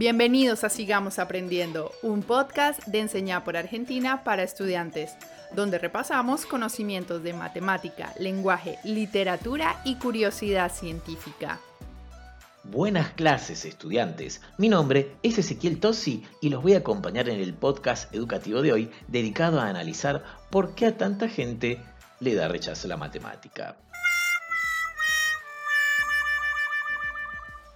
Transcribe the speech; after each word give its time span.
Bienvenidos 0.00 0.64
a 0.64 0.70
Sigamos 0.70 1.18
Aprendiendo, 1.18 1.92
un 2.02 2.22
podcast 2.22 2.82
de 2.86 3.00
Enseñar 3.00 3.44
por 3.44 3.58
Argentina 3.58 4.24
para 4.24 4.42
estudiantes, 4.42 5.12
donde 5.54 5.78
repasamos 5.78 6.46
conocimientos 6.46 7.22
de 7.22 7.34
matemática, 7.34 8.14
lenguaje, 8.18 8.78
literatura 8.82 9.78
y 9.84 9.96
curiosidad 9.96 10.72
científica. 10.72 11.60
Buenas 12.64 13.10
clases, 13.10 13.66
estudiantes. 13.66 14.40
Mi 14.56 14.70
nombre 14.70 15.16
es 15.22 15.36
Ezequiel 15.36 15.78
Tosi 15.78 16.24
y 16.40 16.48
los 16.48 16.62
voy 16.62 16.72
a 16.72 16.78
acompañar 16.78 17.28
en 17.28 17.38
el 17.38 17.52
podcast 17.52 18.10
educativo 18.14 18.62
de 18.62 18.72
hoy 18.72 18.90
dedicado 19.06 19.60
a 19.60 19.68
analizar 19.68 20.24
por 20.48 20.74
qué 20.74 20.86
a 20.86 20.96
tanta 20.96 21.28
gente 21.28 21.78
le 22.20 22.34
da 22.34 22.48
rechazo 22.48 22.88
la 22.88 22.96
matemática. 22.96 23.76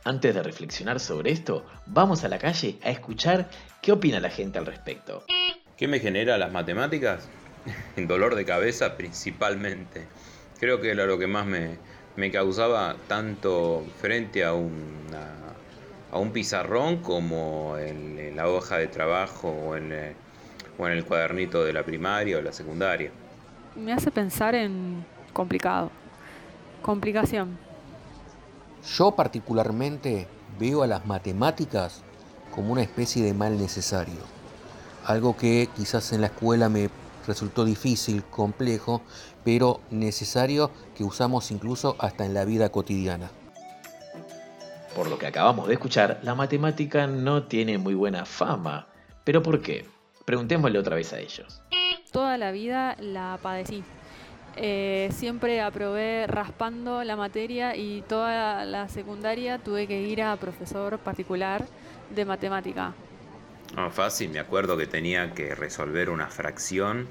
Antes 0.07 0.35
de 0.35 0.43
reflexionar 0.43 1.01
sobre 1.01 1.31
esto, 1.31 1.65
vamos 1.87 2.25
a 2.25 2.29
la 2.29 2.39
calle 2.39 2.79
a 2.85 2.91
escuchar 2.91 3.49
qué 3.81 3.91
opina 3.91 4.21
la 4.21 4.29
gente 4.29 4.59
al 4.59 4.67
respecto. 4.67 5.25
¿Qué 5.79 5.89
me 5.89 5.99
genera 5.99 6.37
las 6.37 6.53
matemáticas? 6.53 7.27
Dolor 7.97 8.35
de 8.35 8.45
cabeza 8.45 8.99
principalmente. 8.99 10.07
Creo 10.61 10.83
que 10.83 10.91
era 10.91 11.07
lo 11.07 11.19
que 11.19 11.27
más 11.27 11.47
me, 11.47 12.31
causaba 12.31 12.97
tanto 13.09 13.87
frente 13.99 14.45
a, 14.45 14.51
a 14.51 16.19
un 16.19 16.33
pizarrón 16.35 16.99
como 16.99 17.79
en, 17.79 18.37
la 18.37 18.47
hoja 18.49 18.77
de 18.77 18.89
trabajo 18.89 19.49
o 19.49 19.75
en, 19.75 20.15
o 20.77 20.87
en 20.87 20.93
el 20.93 21.05
cuadernito 21.07 21.65
de 21.65 21.73
la 21.73 21.83
primaria 21.83 22.37
o 22.37 22.43
la 22.43 22.53
secundaria. 22.53 23.11
Me 23.75 23.95
hace 23.95 24.11
pensar 24.11 24.55
en 24.55 25.03
complicado, 25.33 25.91
complicación 26.83 27.64
yo 28.87 29.13
particularmente 29.13 30.29
veo 30.59 30.83
a 30.83 30.87
las 30.87 31.07
matemáticas 31.07 32.03
como 32.55 32.73
una 32.73 32.83
especie 32.83 33.25
de 33.25 33.35
mal 33.35 33.59
necesario, 33.59 34.21
algo 35.05 35.37
que 35.37 35.69
quizás 35.77 36.13
en 36.13 36.21
la 36.21 36.29
escuela 36.29 36.69
me 36.69 36.91
resultó 37.27 37.65
difícil, 37.65 38.23
complejo, 38.25 39.03
pero 39.45 39.81
necesario 39.91 40.71
que 40.95 41.05
usamos 41.05 41.51
incluso 41.51 41.97
hasta 41.99 42.25
en 42.25 42.35
la 42.35 42.45
vida 42.45 42.71
cotidiana. 42.71 43.31
Por 44.95 45.09
lo 45.09 45.19
que 45.19 45.27
acabamos 45.27 45.67
de 45.67 45.75
escuchar, 45.75 46.21
la 46.23 46.35
matemática 46.35 47.07
no 47.07 47.45
tiene 47.45 47.79
muy 47.79 47.95
buena 47.95 48.25
fama. 48.25 48.87
¿Pero 49.25 49.43
por 49.43 49.61
qué? 49.61 49.87
Preguntémosle 50.25 50.79
otra 50.79 50.95
vez 50.95 51.13
a 51.13 51.19
ellos. 51.19 51.63
Toda 52.13 52.39
la 52.39 52.53
vida 52.53 52.97
la 53.01 53.39
padecí. 53.43 53.83
Eh, 54.57 55.11
siempre 55.13 55.61
aprobé 55.61 56.27
raspando 56.29 57.03
la 57.03 57.17
materia 57.17 57.75
y 57.75 58.03
toda 58.03 58.65
la 58.65 58.89
secundaria 58.89 59.59
tuve 59.59 59.87
que 59.87 60.01
ir 60.01 60.23
a 60.23 60.37
profesor 60.37 60.99
particular 60.99 61.67
de 62.15 62.25
matemática. 62.25 62.95
No, 63.75 63.91
fácil, 63.91 64.31
me 64.31 64.39
acuerdo 64.39 64.77
que 64.77 64.87
tenía 64.87 65.33
que 65.35 65.55
resolver 65.55 66.09
una 66.09 66.29
fracción. 66.29 67.09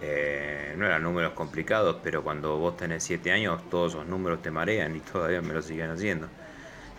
Eh, 0.00 0.74
no 0.78 0.86
eran 0.86 1.02
números 1.02 1.34
complicados, 1.34 1.96
pero 2.02 2.22
cuando 2.22 2.56
vos 2.56 2.78
tenés 2.78 3.04
7 3.04 3.32
años 3.32 3.60
todos 3.68 3.92
esos 3.92 4.06
números 4.06 4.40
te 4.40 4.50
marean 4.50 4.96
y 4.96 5.00
todavía 5.00 5.42
me 5.42 5.52
lo 5.52 5.60
siguen 5.60 5.90
haciendo. 5.90 6.28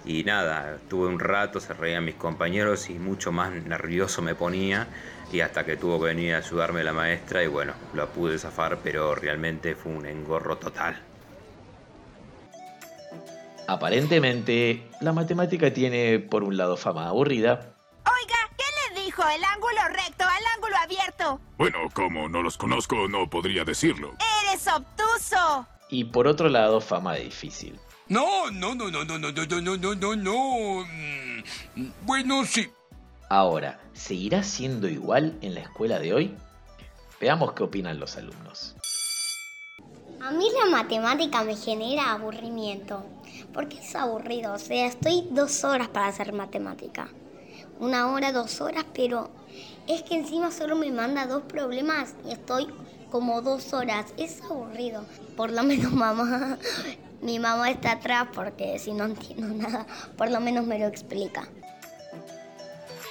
Y 0.05 0.23
nada, 0.23 0.77
tuve 0.89 1.07
un 1.07 1.19
rato, 1.19 1.59
se 1.59 1.73
reían 1.73 2.05
mis 2.05 2.15
compañeros 2.15 2.89
y 2.89 2.93
mucho 2.99 3.31
más 3.31 3.51
nervioso 3.51 4.21
me 4.21 4.35
ponía 4.35 4.87
y 5.31 5.41
hasta 5.41 5.65
que 5.65 5.77
tuvo 5.77 5.99
que 5.99 6.07
venir 6.07 6.35
a 6.35 6.39
ayudarme 6.39 6.83
la 6.83 6.93
maestra 6.93 7.43
y 7.43 7.47
bueno, 7.47 7.73
lo 7.93 8.09
pude 8.09 8.37
zafar, 8.37 8.79
pero 8.83 9.15
realmente 9.15 9.75
fue 9.75 9.91
un 9.93 10.05
engorro 10.05 10.57
total. 10.57 11.01
Aparentemente, 13.67 14.83
la 14.99 15.13
matemática 15.13 15.71
tiene 15.71 16.19
por 16.19 16.43
un 16.43 16.57
lado 16.57 16.75
fama 16.75 17.07
aburrida. 17.07 17.73
Oiga, 18.05 18.35
¿qué 18.57 18.95
le 18.95 19.05
dijo? 19.05 19.23
¿El 19.23 19.43
ángulo 19.43 19.81
recto 19.87 20.25
al 20.25 20.43
ángulo 20.55 20.75
abierto? 20.83 21.39
Bueno, 21.57 21.77
como 21.93 22.27
no 22.27 22.41
los 22.41 22.57
conozco, 22.57 23.07
no 23.07 23.29
podría 23.29 23.63
decirlo. 23.63 24.15
¡Eres 24.43 24.67
obtuso! 24.67 25.65
Y 25.89 26.05
por 26.05 26.27
otro 26.27 26.49
lado, 26.49 26.81
fama 26.81 27.13
de 27.13 27.25
difícil. 27.25 27.79
No, 28.09 28.51
no, 28.51 28.75
no, 28.75 28.91
no, 28.91 29.05
no, 29.05 29.17
no, 29.17 29.31
no, 29.31 29.61
no, 29.61 29.77
no, 29.77 29.95
no, 29.95 30.15
no. 30.15 30.85
Bueno, 32.01 32.43
sí. 32.43 32.69
Ahora, 33.33 33.79
¿seguirá 33.93 34.43
siendo 34.43 34.89
igual 34.89 35.37
en 35.41 35.53
la 35.53 35.61
escuela 35.61 35.99
de 35.99 36.13
hoy? 36.13 36.35
Veamos 37.21 37.53
qué 37.53 37.63
opinan 37.63 37.97
los 37.97 38.17
alumnos. 38.17 38.75
A 40.21 40.31
mí 40.31 40.49
la 40.59 40.69
matemática 40.69 41.41
me 41.45 41.55
genera 41.55 42.11
aburrimiento. 42.11 43.05
porque 43.53 43.79
es 43.79 43.95
aburrido? 43.95 44.51
O 44.51 44.59
sea, 44.59 44.85
estoy 44.85 45.29
dos 45.31 45.63
horas 45.63 45.87
para 45.87 46.07
hacer 46.07 46.33
matemática. 46.33 47.07
Una 47.79 48.11
hora, 48.11 48.33
dos 48.33 48.59
horas, 48.59 48.83
pero 48.93 49.29
es 49.87 50.03
que 50.03 50.15
encima 50.15 50.51
solo 50.51 50.75
me 50.75 50.91
manda 50.91 51.25
dos 51.25 51.43
problemas 51.43 52.15
y 52.27 52.33
estoy 52.33 52.67
como 53.11 53.41
dos 53.41 53.71
horas. 53.71 54.13
Es 54.17 54.41
aburrido. 54.41 55.05
Por 55.37 55.51
lo 55.51 55.63
menos 55.63 55.93
mamá, 55.93 56.57
mi 57.21 57.39
mamá 57.39 57.69
está 57.71 57.93
atrás 57.93 58.27
porque 58.33 58.77
si 58.77 58.91
no 58.91 59.05
entiendo 59.05 59.47
nada, 59.47 59.87
por 60.17 60.29
lo 60.29 60.41
menos 60.41 60.67
me 60.67 60.79
lo 60.79 60.87
explica. 60.87 61.47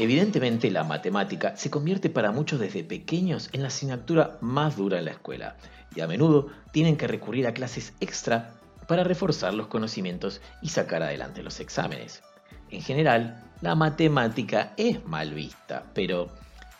Evidentemente 0.01 0.71
la 0.71 0.83
matemática 0.83 1.57
se 1.57 1.71
convierte 1.71 2.09
para 2.09 2.33
muchos 2.33 2.59
desde 2.59 2.83
pequeños 2.83 3.51
en 3.53 3.61
la 3.61 3.69
asignatura 3.69 4.39
más 4.41 4.79
dura 4.79 4.99
en 4.99 5.05
la 5.05 5.11
escuela 5.11 5.57
y 5.95 6.01
a 6.01 6.07
menudo 6.07 6.47
tienen 6.73 6.97
que 6.97 7.07
recurrir 7.07 7.47
a 7.47 7.53
clases 7.53 7.95
extra 8.01 8.55
para 8.89 9.05
reforzar 9.05 9.53
los 9.53 9.67
conocimientos 9.67 10.41
y 10.63 10.71
sacar 10.71 11.03
adelante 11.03 11.43
los 11.43 11.61
exámenes. 11.61 12.23
En 12.71 12.81
general, 12.81 13.45
la 13.61 13.75
matemática 13.75 14.73
es 14.79 15.05
mal 15.05 15.35
vista, 15.35 15.85
pero 15.95 16.29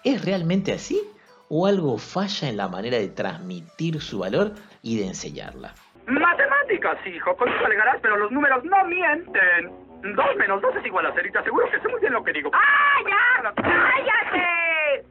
¿es 0.03 0.25
realmente 0.25 0.73
así? 0.73 0.99
¿O 1.51 1.67
algo 1.67 1.99
falla 1.99 2.49
en 2.49 2.57
la 2.57 2.69
manera 2.69 2.97
de 2.97 3.09
transmitir 3.09 4.01
su 4.01 4.21
valor 4.21 4.55
y 4.83 4.97
de 4.97 5.09
enseñarla? 5.09 5.75
Matemáticas, 6.07 7.07
hijo, 7.07 7.37
con 7.37 7.51
eso 7.51 7.67
alegarás, 7.67 7.99
pero 8.01 8.17
los 8.17 8.33
números 8.33 8.65
no 8.65 8.83
mienten. 8.87 9.90
Dos 10.03 10.37
menos 10.39 10.63
dos 10.63 10.75
es 10.77 10.87
igual 10.87 11.05
a 11.05 11.13
cero 11.15 11.29
y 11.29 11.33
te 11.33 11.39
aseguro 11.39 11.67
que 11.71 11.79
sé 11.79 11.89
muy 11.89 12.01
bien 12.01 12.15
lo 12.15 12.25
que 12.25 12.33
digo. 12.33 12.51
¡Ah, 12.55 12.97
ya! 13.07 13.53
¡Cállate! 13.55 15.05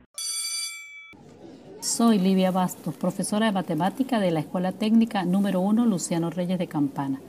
Soy 1.79 2.17
Livia 2.17 2.49
Bastos, 2.49 2.95
profesora 2.95 3.45
de 3.45 3.51
matemática 3.51 4.19
de 4.19 4.31
la 4.31 4.39
Escuela 4.39 4.71
Técnica 4.71 5.25
número 5.25 5.59
1 5.59 5.85
Luciano 5.85 6.31
Reyes 6.31 6.57
de 6.57 6.67
Campana. 6.67 7.19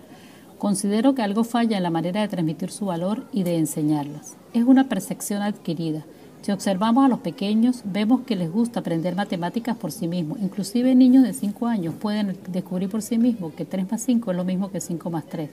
Considero 0.58 1.14
que 1.14 1.20
algo 1.20 1.44
falla 1.44 1.76
en 1.76 1.82
la 1.82 1.90
manera 1.90 2.22
de 2.22 2.28
transmitir 2.28 2.70
su 2.70 2.86
valor 2.86 3.24
y 3.30 3.42
de 3.42 3.58
enseñarlas. 3.58 4.38
Es 4.54 4.64
una 4.64 4.88
percepción 4.88 5.42
adquirida. 5.42 6.04
Si 6.40 6.52
observamos 6.52 7.04
a 7.04 7.08
los 7.08 7.18
pequeños, 7.18 7.82
vemos 7.84 8.22
que 8.22 8.36
les 8.36 8.50
gusta 8.50 8.80
aprender 8.80 9.14
matemáticas 9.14 9.76
por 9.76 9.92
sí 9.92 10.08
mismos. 10.08 10.38
Inclusive 10.40 10.94
niños 10.94 11.24
de 11.24 11.34
5 11.34 11.66
años 11.66 11.94
pueden 12.00 12.38
descubrir 12.48 12.88
por 12.88 13.02
sí 13.02 13.18
mismos 13.18 13.52
que 13.52 13.66
3 13.66 13.90
más 13.92 14.02
5 14.02 14.30
es 14.30 14.36
lo 14.38 14.44
mismo 14.44 14.70
que 14.70 14.80
5 14.80 15.10
más 15.10 15.26
3. 15.26 15.50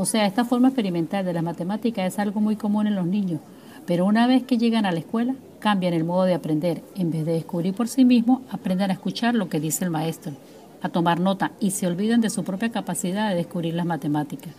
O 0.00 0.06
sea, 0.06 0.24
esta 0.24 0.46
forma 0.46 0.68
experimental 0.68 1.26
de 1.26 1.34
la 1.34 1.42
matemática 1.42 2.06
es 2.06 2.18
algo 2.18 2.40
muy 2.40 2.56
común 2.56 2.86
en 2.86 2.94
los 2.94 3.04
niños, 3.04 3.38
pero 3.84 4.06
una 4.06 4.26
vez 4.26 4.44
que 4.44 4.56
llegan 4.56 4.86
a 4.86 4.92
la 4.92 5.00
escuela, 5.00 5.34
cambian 5.58 5.92
el 5.92 6.04
modo 6.04 6.22
de 6.22 6.32
aprender. 6.32 6.82
En 6.96 7.10
vez 7.10 7.26
de 7.26 7.34
descubrir 7.34 7.74
por 7.74 7.86
sí 7.86 8.06
mismos, 8.06 8.40
aprenden 8.50 8.90
a 8.90 8.94
escuchar 8.94 9.34
lo 9.34 9.50
que 9.50 9.60
dice 9.60 9.84
el 9.84 9.90
maestro, 9.90 10.32
a 10.80 10.88
tomar 10.88 11.20
nota 11.20 11.52
y 11.60 11.72
se 11.72 11.86
olvidan 11.86 12.22
de 12.22 12.30
su 12.30 12.44
propia 12.44 12.72
capacidad 12.72 13.28
de 13.28 13.34
descubrir 13.34 13.74
las 13.74 13.84
matemáticas. 13.84 14.54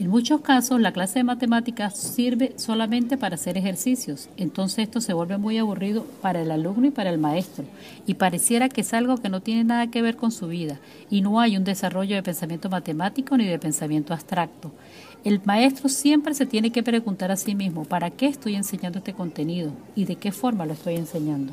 En 0.00 0.08
muchos 0.08 0.40
casos, 0.40 0.80
la 0.80 0.92
clase 0.92 1.20
de 1.20 1.24
matemáticas 1.24 1.96
sirve 1.96 2.52
solamente 2.56 3.16
para 3.16 3.36
hacer 3.36 3.56
ejercicios, 3.56 4.28
entonces 4.36 4.80
esto 4.80 5.00
se 5.00 5.12
vuelve 5.12 5.38
muy 5.38 5.56
aburrido 5.58 6.04
para 6.20 6.42
el 6.42 6.50
alumno 6.50 6.88
y 6.88 6.90
para 6.90 7.10
el 7.10 7.18
maestro, 7.18 7.64
y 8.04 8.14
pareciera 8.14 8.68
que 8.68 8.80
es 8.80 8.92
algo 8.92 9.18
que 9.18 9.28
no 9.28 9.40
tiene 9.40 9.62
nada 9.62 9.92
que 9.92 10.02
ver 10.02 10.16
con 10.16 10.32
su 10.32 10.48
vida, 10.48 10.80
y 11.10 11.20
no 11.20 11.38
hay 11.38 11.56
un 11.56 11.62
desarrollo 11.62 12.16
de 12.16 12.24
pensamiento 12.24 12.68
matemático 12.68 13.36
ni 13.36 13.46
de 13.46 13.60
pensamiento 13.60 14.12
abstracto. 14.12 14.72
El 15.22 15.40
maestro 15.44 15.88
siempre 15.88 16.34
se 16.34 16.44
tiene 16.44 16.72
que 16.72 16.82
preguntar 16.82 17.30
a 17.30 17.36
sí 17.36 17.54
mismo, 17.54 17.84
¿para 17.84 18.10
qué 18.10 18.26
estoy 18.26 18.56
enseñando 18.56 18.98
este 18.98 19.12
contenido 19.12 19.70
y 19.94 20.06
de 20.06 20.16
qué 20.16 20.32
forma 20.32 20.66
lo 20.66 20.72
estoy 20.72 20.96
enseñando? 20.96 21.52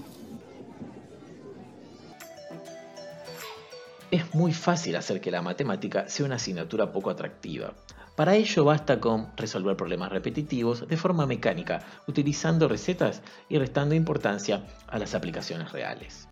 Es 4.11 4.35
muy 4.35 4.51
fácil 4.53 4.97
hacer 4.97 5.21
que 5.21 5.31
la 5.31 5.41
matemática 5.41 6.09
sea 6.09 6.25
una 6.25 6.35
asignatura 6.35 6.91
poco 6.91 7.09
atractiva. 7.09 7.73
Para 8.17 8.35
ello 8.35 8.65
basta 8.65 8.99
con 8.99 9.31
resolver 9.37 9.77
problemas 9.77 10.11
repetitivos 10.11 10.85
de 10.85 10.97
forma 10.97 11.25
mecánica, 11.25 11.79
utilizando 12.07 12.67
recetas 12.67 13.21
y 13.47 13.57
restando 13.57 13.95
importancia 13.95 14.67
a 14.87 14.99
las 14.99 15.15
aplicaciones 15.15 15.71
reales. 15.71 16.27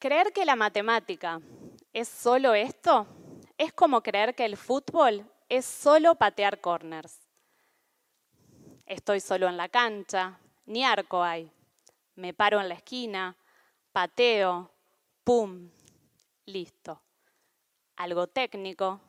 Creer 0.00 0.32
que 0.32 0.44
la 0.44 0.56
matemática 0.56 1.40
es 1.92 2.08
solo 2.08 2.54
esto 2.54 3.06
es 3.56 3.72
como 3.72 4.02
creer 4.02 4.34
que 4.34 4.46
el 4.46 4.56
fútbol 4.56 5.24
es 5.48 5.66
solo 5.66 6.16
patear 6.16 6.60
corners. 6.60 7.20
Estoy 8.86 9.20
solo 9.20 9.48
en 9.48 9.56
la 9.56 9.68
cancha, 9.68 10.40
ni 10.66 10.82
arco 10.82 11.22
hay. 11.22 11.52
Me 12.16 12.34
paro 12.34 12.60
en 12.60 12.68
la 12.68 12.74
esquina, 12.74 13.36
pateo, 13.92 14.72
¡pum! 15.24 15.70
Listo. 16.46 17.00
Algo 17.96 18.26
técnico, 18.26 19.00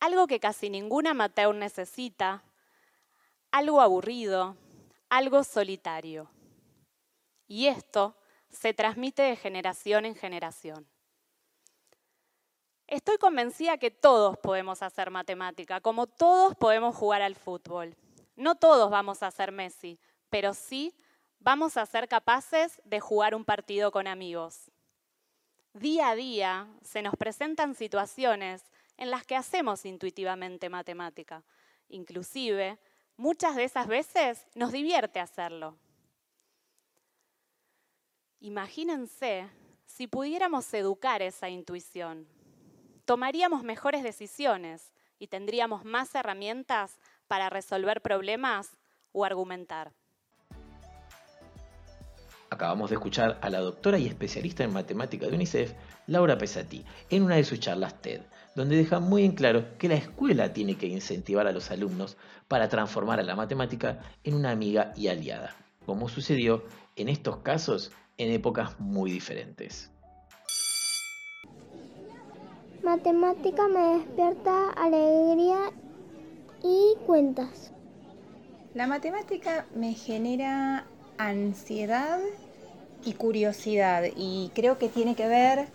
algo 0.00 0.26
que 0.26 0.40
casi 0.40 0.70
ninguna 0.70 1.10
amateur 1.10 1.54
necesita, 1.54 2.42
algo 3.50 3.80
aburrido, 3.80 4.56
algo 5.08 5.44
solitario. 5.44 6.30
Y 7.46 7.66
esto 7.66 8.16
se 8.50 8.74
transmite 8.74 9.22
de 9.22 9.36
generación 9.36 10.04
en 10.04 10.14
generación. 10.14 10.88
Estoy 12.86 13.16
convencida 13.18 13.78
que 13.78 13.90
todos 13.90 14.36
podemos 14.38 14.82
hacer 14.82 15.10
matemática, 15.10 15.80
como 15.80 16.06
todos 16.06 16.54
podemos 16.56 16.94
jugar 16.94 17.22
al 17.22 17.36
fútbol. 17.36 17.96
No 18.36 18.54
todos 18.54 18.90
vamos 18.90 19.22
a 19.22 19.30
ser 19.30 19.52
Messi, 19.52 19.98
pero 20.28 20.52
sí 20.52 20.94
vamos 21.38 21.76
a 21.76 21.86
ser 21.86 22.08
capaces 22.08 22.80
de 22.84 23.00
jugar 23.00 23.34
un 23.34 23.44
partido 23.44 23.90
con 23.92 24.06
amigos. 24.06 24.70
Día 25.74 26.10
a 26.10 26.14
día 26.14 26.68
se 26.82 27.00
nos 27.00 27.16
presentan 27.16 27.74
situaciones 27.74 28.62
en 28.98 29.10
las 29.10 29.24
que 29.24 29.36
hacemos 29.36 29.86
intuitivamente 29.86 30.68
matemática. 30.68 31.44
Inclusive, 31.88 32.78
muchas 33.16 33.56
de 33.56 33.64
esas 33.64 33.86
veces 33.86 34.46
nos 34.54 34.70
divierte 34.70 35.18
hacerlo. 35.18 35.78
Imagínense 38.40 39.48
si 39.86 40.06
pudiéramos 40.06 40.74
educar 40.74 41.22
esa 41.22 41.48
intuición. 41.48 42.28
Tomaríamos 43.06 43.62
mejores 43.62 44.02
decisiones 44.02 44.92
y 45.18 45.28
tendríamos 45.28 45.84
más 45.84 46.14
herramientas 46.14 46.98
para 47.28 47.48
resolver 47.48 48.02
problemas 48.02 48.76
o 49.12 49.24
argumentar. 49.24 49.94
Acabamos 52.62 52.90
de 52.90 52.94
escuchar 52.94 53.40
a 53.42 53.50
la 53.50 53.58
doctora 53.58 53.98
y 53.98 54.06
especialista 54.06 54.62
en 54.62 54.72
matemática 54.72 55.26
de 55.26 55.34
UNICEF, 55.34 55.74
Laura 56.06 56.38
Pesati, 56.38 56.84
en 57.10 57.24
una 57.24 57.34
de 57.34 57.42
sus 57.42 57.58
charlas 57.58 58.00
TED, 58.00 58.20
donde 58.54 58.76
deja 58.76 59.00
muy 59.00 59.24
en 59.24 59.32
claro 59.32 59.76
que 59.78 59.88
la 59.88 59.96
escuela 59.96 60.52
tiene 60.52 60.76
que 60.76 60.86
incentivar 60.86 61.48
a 61.48 61.52
los 61.52 61.72
alumnos 61.72 62.16
para 62.46 62.68
transformar 62.68 63.18
a 63.18 63.24
la 63.24 63.34
matemática 63.34 63.98
en 64.22 64.34
una 64.34 64.52
amiga 64.52 64.92
y 64.94 65.08
aliada, 65.08 65.56
como 65.86 66.08
sucedió 66.08 66.62
en 66.94 67.08
estos 67.08 67.38
casos 67.38 67.90
en 68.16 68.30
épocas 68.30 68.78
muy 68.78 69.10
diferentes. 69.10 69.90
Matemática 72.84 73.66
me 73.66 73.98
despierta 73.98 74.70
alegría 74.76 75.72
y 76.62 76.94
cuentas. 77.06 77.72
La 78.74 78.86
matemática 78.86 79.66
me 79.74 79.94
genera 79.94 80.86
ansiedad 81.18 82.20
y 83.04 83.14
curiosidad 83.14 84.04
y 84.16 84.50
creo 84.54 84.78
que 84.78 84.88
tiene 84.88 85.14
que 85.14 85.26
ver 85.26 85.66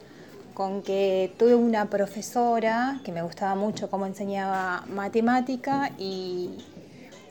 con 0.54 0.82
que 0.82 1.32
tuve 1.38 1.56
una 1.56 1.86
profesora 1.86 3.00
que 3.04 3.12
me 3.12 3.22
gustaba 3.22 3.56
mucho 3.56 3.90
cómo 3.90 4.06
enseñaba 4.06 4.84
matemática 4.88 5.92
y 6.00 6.50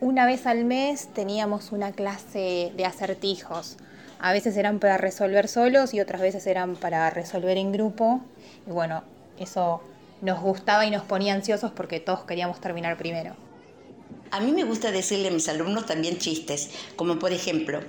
una 0.01 0.27
vez 0.27 0.47
al 0.47 0.65
mes 0.65 1.09
teníamos 1.13 1.73
una 1.73 1.93
clase 1.93 2.73
de 2.77 2.85
acertijos. 2.85 3.79
A 4.19 4.33
veces 4.33 4.57
eran 4.57 4.79
para 4.79 4.97
resolver 4.97 5.49
solos 5.49 5.93
y 5.95 6.01
otras 6.01 6.21
veces 6.21 6.47
eran 6.47 6.77
para 6.77 7.11
resolver 7.11 7.57
en 7.57 7.73
grupo. 7.73 8.21
Y 8.67 8.71
bueno, 8.71 9.03
eso 9.39 9.83
nos 10.21 10.41
gustaba 10.41 10.87
y 10.87 10.91
nos 10.91 11.03
ponía 11.03 11.35
ansiosos 11.35 11.73
porque 11.73 12.01
todos 12.01 12.21
queríamos 12.21 12.61
terminar 12.61 12.97
primero. 12.97 13.35
A 14.31 14.40
mí 14.40 14.52
me 14.52 14.64
gusta 14.64 14.90
decirle 14.90 15.28
a 15.28 15.32
mis 15.32 15.49
alumnos 15.49 15.87
también 15.87 16.19
chistes, 16.19 16.70
como 16.96 17.19
por 17.19 17.32
ejemplo, 17.32 17.81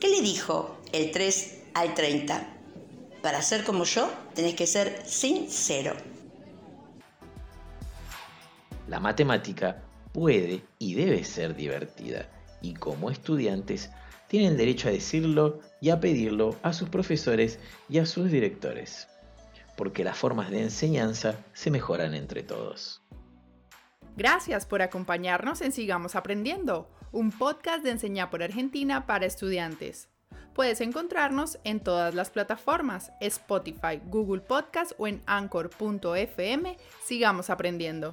¿qué 0.00 0.08
le 0.08 0.20
dijo 0.20 0.78
el 0.92 1.10
3 1.10 1.62
al 1.74 1.94
30? 1.94 2.48
Para 3.22 3.42
ser 3.42 3.64
como 3.64 3.84
yo, 3.84 4.10
tenés 4.34 4.54
que 4.54 4.66
ser 4.66 5.02
sincero. 5.06 5.94
La 8.88 9.00
matemática 9.00 9.82
puede 10.12 10.62
y 10.78 10.94
debe 10.94 11.24
ser 11.24 11.54
divertida, 11.56 12.28
y 12.60 12.74
como 12.74 13.10
estudiantes 13.10 13.90
tienen 14.28 14.56
derecho 14.56 14.88
a 14.88 14.92
decirlo 14.92 15.60
y 15.80 15.90
a 15.90 16.00
pedirlo 16.00 16.56
a 16.62 16.72
sus 16.72 16.88
profesores 16.88 17.58
y 17.88 17.98
a 17.98 18.06
sus 18.06 18.30
directores, 18.30 19.08
porque 19.76 20.04
las 20.04 20.16
formas 20.16 20.50
de 20.50 20.62
enseñanza 20.62 21.38
se 21.52 21.70
mejoran 21.70 22.14
entre 22.14 22.42
todos. 22.42 23.03
Gracias 24.16 24.64
por 24.64 24.80
acompañarnos 24.80 25.60
en 25.60 25.72
Sigamos 25.72 26.14
Aprendiendo, 26.14 26.88
un 27.10 27.32
podcast 27.32 27.82
de 27.82 27.90
Enseñar 27.90 28.30
por 28.30 28.44
Argentina 28.44 29.06
para 29.06 29.26
estudiantes. 29.26 30.08
Puedes 30.54 30.80
encontrarnos 30.80 31.58
en 31.64 31.80
todas 31.80 32.14
las 32.14 32.30
plataformas, 32.30 33.10
Spotify, 33.20 34.00
Google 34.06 34.40
Podcast 34.40 34.92
o 34.98 35.08
en 35.08 35.20
anchor.fm. 35.26 36.76
Sigamos 37.04 37.50
aprendiendo. 37.50 38.12